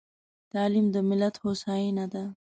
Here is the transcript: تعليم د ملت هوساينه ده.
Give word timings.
تعليم 0.53 0.85
د 0.93 0.95
ملت 1.09 1.35
هوساينه 1.43 2.05
ده. 2.13 2.23